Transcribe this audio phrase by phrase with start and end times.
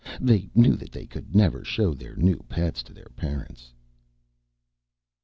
[0.19, 3.71] They knew that they could never show their new pets to their parents.